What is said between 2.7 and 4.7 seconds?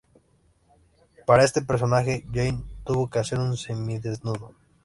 tuvo que hacer un semidesnudo.